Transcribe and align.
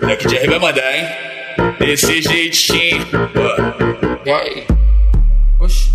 Daqui 0.00 0.26
de 0.26 0.46
vai 0.46 0.58
mandar, 0.58 0.94
hein? 0.94 1.06
Desse 1.78 2.22
jeitinho. 2.22 3.06
Vai. 4.24 4.66
Oxi. 5.60 5.92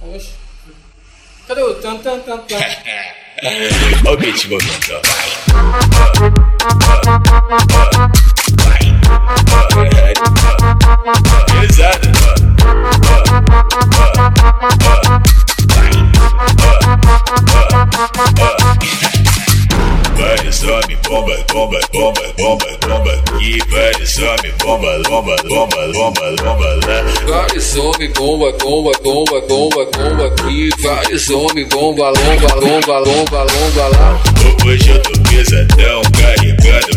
Oxi. 0.00 0.32
Cadê 1.46 1.62
o 1.62 1.74
tan 1.74 1.98
tan 1.98 2.20
tan 2.20 2.38
tan? 2.38 2.56
Olha 4.04 4.12
o 4.12 4.16
beat 4.16 4.48
movimento. 4.48 5.00
Vai. 5.04 5.28
Pesado. 11.60 12.08
Vai, 12.18 12.27
bomba, 24.58 24.98
bomba, 25.08 25.36
bomba, 25.48 25.76
bomba, 25.92 26.36
bomba 26.42 26.86
lá. 26.86 27.04
Vários 27.26 27.76
homens, 27.76 28.12
bomba, 28.14 28.52
bomba, 28.58 28.90
bomba, 29.02 29.40
bomba, 29.48 29.84
bomba 29.86 30.26
aqui. 30.26 30.68
Vários 30.82 31.30
homens, 31.30 31.68
bomba, 31.68 32.10
lomba, 32.10 32.54
lomba, 32.54 32.98
lomba, 32.98 33.38
lomba 33.44 33.88
lá. 33.96 34.20
Hoje 34.66 34.90
eu 34.90 35.02
tô 35.02 35.12
pesadão, 35.22 36.02
carregando 36.18 36.87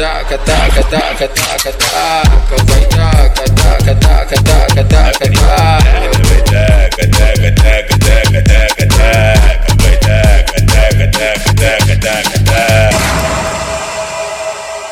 taca, 0.00 0.38
taca, 0.38 0.82
taca, 0.84 1.28
taca, 1.28 1.72
taca. 1.72 2.56
Vai 2.64 2.84
taca, 2.86 3.44
taca, 3.52 3.94
taca, 3.96 4.36
taca, 4.40 4.84
taca, 4.84 5.28
taca. 5.28 5.90
Vai 6.24 6.40
taca, 6.48 7.04
taca, 7.06 7.52
taca, 7.60 7.94
taca, 7.98 8.40
taca, 8.48 8.86
taca. 8.96 9.76
Vai 9.82 9.96
taca, 9.98 10.56
taca, 10.72 11.06
taca, 11.12 11.50
taca, 11.60 11.94
taca, 12.00 12.38
taca. 12.46 13.00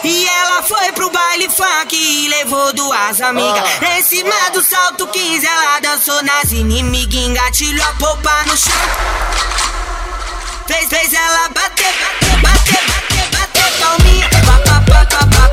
E 0.05 0.29
ela 0.29 0.63
foi 0.63 0.93
pro 0.93 1.11
baile 1.11 1.49
funk 1.49 1.97
e 1.97 2.29
levou 2.29 2.73
duas 2.75 3.21
amigas. 3.23 3.65
Em 3.97 4.03
cima 4.03 4.51
do 4.53 4.63
salto 4.63 5.07
15, 5.07 5.47
ela 5.47 5.81
dançou 5.81 6.23
nas 6.23 6.53
inimigas. 6.53 7.15
Engatilhou 7.15 7.89
a 7.89 7.93
polpa 7.95 8.45
no 8.47 8.57
chão. 8.59 8.73
Fez, 10.67 10.87
fez 10.91 11.15
ela 11.15 11.49
bater, 11.49 11.95
bater, 12.43 12.43
bater, 12.43 12.83
bater, 12.85 13.31
bater 13.33 13.73
palminha. 13.81 14.38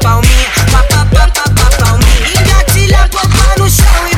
Palminha. 0.01 0.49
Pá, 0.71 0.83
palminha. 1.77 2.29
Engatilha 2.41 3.01
a 3.03 3.07
polpa 3.09 3.55
no 3.57 3.69
chão 3.69 4.07
e 4.11 4.14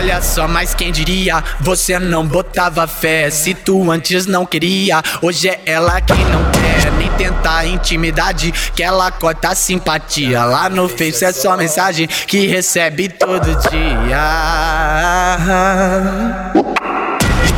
Olha 0.00 0.22
só, 0.22 0.48
mas 0.48 0.74
quem 0.74 0.90
diria? 0.90 1.44
Você 1.60 1.98
não 1.98 2.26
botava 2.26 2.86
fé. 2.86 3.28
Se 3.28 3.52
tu 3.52 3.90
antes 3.90 4.24
não 4.24 4.46
queria, 4.46 5.02
hoje 5.20 5.50
é 5.50 5.60
ela 5.66 6.00
quem 6.00 6.16
não 6.16 6.42
quer. 6.52 6.90
Nem 6.92 7.10
tentar 7.18 7.66
intimidade, 7.66 8.50
que 8.74 8.82
ela 8.82 9.10
corta 9.10 9.50
a 9.50 9.54
simpatia. 9.54 10.42
Lá 10.42 10.70
no 10.70 10.88
Face 10.88 11.22
é 11.22 11.32
só 11.32 11.54
mensagem 11.54 12.06
que 12.06 12.46
recebe 12.46 13.10
todo 13.10 13.44
dia. 13.68 14.16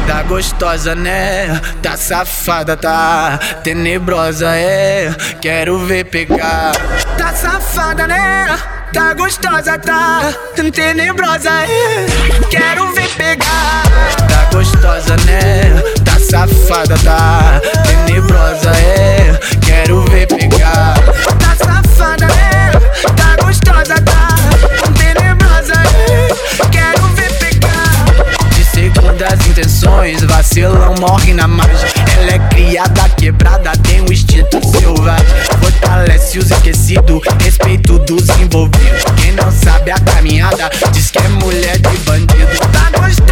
Tá 0.08 0.22
gostosa, 0.26 0.96
né? 0.96 1.60
Tá 1.80 1.96
safada, 1.96 2.76
tá 2.76 3.38
tenebrosa, 3.62 4.48
é. 4.56 5.14
Quero 5.40 5.78
ver 5.86 6.06
pegar. 6.06 6.72
Tá 7.16 7.32
safada, 7.34 8.08
né? 8.08 8.81
Tá 8.92 9.14
gostosa, 9.14 9.78
tá 9.78 10.34
tenebrosa, 10.74 11.50
é. 11.50 12.06
Quero 12.50 12.92
ver 12.92 13.08
pegar. 13.16 13.82
Tá 14.28 14.48
gostosa, 14.52 15.16
né? 15.24 15.62
Tá 16.04 16.18
safada, 16.20 16.94
tá 16.98 17.60
tenebrosa, 18.06 18.70
é. 18.70 18.81
Morre 31.02 31.34
na 31.34 31.48
margem. 31.48 31.90
Ela 32.16 32.32
é 32.32 32.38
criada, 32.48 33.08
quebrada, 33.16 33.72
tem 33.78 34.00
um 34.02 34.12
instinto 34.12 34.64
selvagem. 34.64 35.26
Fortalece 35.60 36.38
os 36.38 36.50
esquecidos, 36.50 37.20
respeito 37.40 37.98
dos 38.00 38.28
envolvidos. 38.38 39.02
Quem 39.16 39.32
não 39.32 39.50
sabe 39.50 39.90
a 39.90 39.98
caminhada, 39.98 40.70
diz 40.92 41.10
que 41.10 41.18
é 41.18 41.28
mulher 41.28 41.76
de 41.78 41.96
bandido. 41.98 42.56
Tá 42.72 43.00
gostosa, 43.00 43.31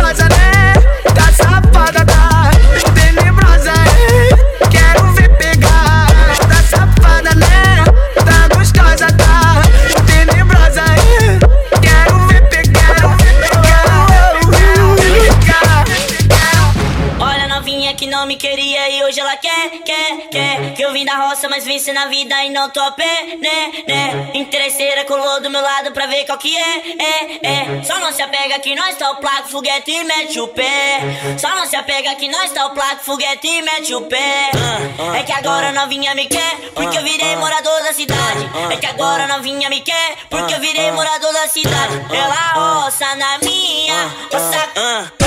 roça, 21.40 21.48
mas 21.48 21.64
venci 21.64 21.92
na 21.92 22.06
vida 22.06 22.34
e 22.44 22.50
não 22.50 22.68
tô 22.68 22.80
a 22.80 22.90
pé, 22.90 23.36
né, 23.40 23.72
né. 23.88 24.30
Interesseira 24.34 25.04
colou 25.04 25.40
do 25.40 25.48
meu 25.48 25.62
lado 25.62 25.90
pra 25.92 26.06
ver 26.06 26.26
qual 26.26 26.36
que 26.36 26.54
é, 26.54 26.78
é, 26.98 27.78
é. 27.78 27.82
Só 27.82 27.98
não 27.98 28.12
se 28.12 28.20
apega 28.20 28.58
que 28.58 28.74
nós 28.74 28.96
tá 28.96 29.10
o 29.12 29.16
placo, 29.16 29.48
foguete 29.48 29.90
e 29.90 30.04
mete 30.04 30.38
o 30.38 30.48
pé. 30.48 31.00
Só 31.38 31.48
não 31.54 31.66
se 31.66 31.76
apega 31.76 32.14
que 32.16 32.28
nós 32.28 32.50
tá 32.52 32.66
o 32.66 32.70
placo, 32.70 33.04
foguete 33.04 33.46
e 33.46 33.62
mete 33.62 33.94
o 33.94 34.02
pé. 34.02 34.50
É 35.16 35.22
que 35.22 35.32
agora 35.32 35.68
a 35.68 35.72
novinha 35.72 36.14
me 36.14 36.26
quer, 36.26 36.56
porque 36.74 36.98
eu 36.98 37.02
virei 37.02 37.36
morador 37.36 37.82
da 37.82 37.92
cidade. 37.94 38.50
É 38.70 38.76
que 38.76 38.86
agora 38.86 39.26
novinha 39.26 39.70
me 39.70 39.80
quer, 39.80 40.16
porque 40.28 40.54
eu 40.54 40.60
virei 40.60 40.90
morador 40.92 41.32
da 41.32 41.48
cidade. 41.48 41.94
Ela 42.12 42.52
roça 42.52 43.14
na 43.14 43.38
minha, 43.38 44.02
roça, 44.30 45.19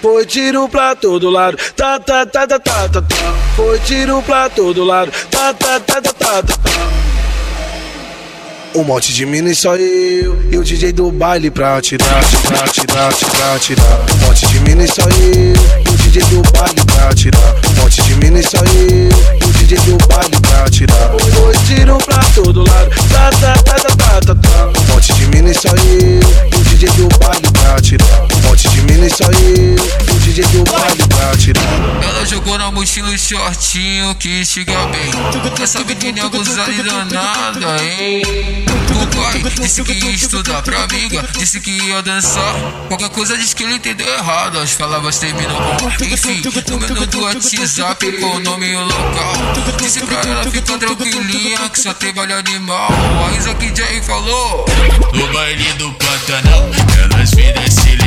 Foi 0.00 0.24
tiro 0.24 0.68
pra 0.68 0.94
todo 0.94 1.28
lado, 1.28 1.58
tá, 1.74 1.98
tá, 1.98 2.24
tá, 2.24 2.46
tá, 2.46 2.58
tá, 2.58 2.88
tá, 2.88 3.02
tá. 3.02 3.16
Foi 3.56 3.78
tiro 3.80 4.22
pra 4.22 4.48
todo 4.48 4.84
lado, 4.84 5.10
tá, 5.30 5.52
tá, 5.52 5.80
tá, 5.80 6.00
tá, 6.00 6.12
tá, 6.12 6.42
tá, 6.42 6.42
tá. 6.42 6.88
Um 8.76 8.84
monte 8.84 9.12
de 9.12 9.26
mina 9.26 9.50
e 9.50 9.54
só 9.56 9.74
eu 9.76 10.38
E 10.52 10.56
o 10.58 10.62
DJ 10.62 10.92
do 10.92 11.10
baile 11.10 11.50
pra 11.50 11.80
tirar, 11.80 12.22
tirar, 12.22 12.68
tirar, 12.68 13.12
tirar, 13.12 13.58
tirar 13.58 14.06
Um 14.14 14.26
monte 14.26 14.46
de 14.46 14.60
mina 14.60 14.84
e 14.84 14.86
só 14.86 15.02
eu 15.02 15.54
E 15.84 15.88
o 15.88 15.96
DJ 15.96 16.22
do 16.24 16.42
baile 16.52 16.84
pra 16.84 17.12
tirar 17.14 17.54
Um 17.66 17.82
monte 17.82 18.02
de 18.02 18.14
mina 18.16 18.38
e 18.38 18.42
só 18.42 18.58
eu 18.58 19.08
E 19.40 19.44
o 19.44 19.52
DJ 19.54 19.78
do 19.78 20.06
baile 20.06 20.40
pra 20.42 20.68
tirar 20.70 21.10
Foi 21.18 21.54
tiro 21.66 21.98
pra 21.98 22.22
todo 22.34 22.60
lado, 22.60 22.90
tá, 23.10 23.30
tá, 23.40 23.54
tá, 23.54 23.74
tá, 23.74 23.96
tá, 23.96 24.20
tá, 24.20 24.34
tá. 24.34 24.80
Um 24.80 24.94
monte 24.94 25.12
de 25.14 25.26
mina 25.26 25.50
e 25.50 25.54
só 25.54 25.70
eu 25.70 26.20
E 26.52 26.60
o 26.60 26.64
DJ 26.64 26.88
do 26.90 27.08
baile 27.18 27.48
pra 27.68 27.80
tirar 27.80 28.26
Um 28.34 28.48
monte 28.48 28.68
de 28.68 28.82
mina 28.82 29.06
e 29.06 29.10
E 29.10 30.10
o 30.10 30.18
DJ 30.20 30.44
do 30.46 30.64
baile 30.64 31.06
pra 31.08 31.36
tirar 31.36 31.62
Ela 32.02 32.24
jogou 32.24 32.58
na 32.58 32.70
mochila 32.70 33.10
o 33.10 33.18
shortinho 33.18 34.14
que 34.14 34.44
chega 34.44 34.74
bem. 34.86 35.62
Essa 35.62 35.84
menina 35.84 36.20
é 36.20 36.22
abusada 36.22 36.70
e 36.70 36.82
danada, 36.82 37.84
hein? 37.84 38.22
O 39.00 39.06
pai 39.16 39.42
disse 39.60 39.82
que 39.82 39.92
ia 39.92 40.10
estudar 40.10 40.62
pra 40.62 40.84
amiga, 40.84 41.24
disse 41.38 41.60
que 41.60 41.70
ia 41.70 42.02
dançar. 42.02 42.54
Qualquer 42.88 43.10
coisa 43.10 43.36
diz 43.36 43.54
que 43.54 43.62
ele 43.64 43.74
entendeu 43.74 44.06
errado. 44.06 44.58
As 44.58 44.74
palavras 44.74 45.18
terminam 45.18 45.54
com 45.78 46.04
enfim. 46.04 46.42
No 46.68 46.78
menu 46.78 47.06
do 47.06 47.22
WhatsApp 47.22 48.12
com 48.12 48.26
o 48.26 48.40
nome 48.40 48.66
e 48.66 48.76
o 48.76 48.84
local. 48.84 49.32
Disse 49.78 50.00
pra 50.00 50.20
ela 50.20 50.44
ficar 50.44 50.78
tranquilinha 50.78 51.68
que 51.68 51.80
só 51.80 51.94
tem 51.94 52.12
baile 52.12 52.32
animal. 52.32 52.88
A 53.28 53.36
Isa 53.36 53.54
que 53.54 53.74
Jay 53.74 54.02
falou. 54.02 54.64
No 55.12 55.32
baile 55.32 55.72
do 55.74 55.92
Pantanal, 55.92 56.68
elas 57.02 57.30
vêm 57.32 57.57
city. 57.66 57.97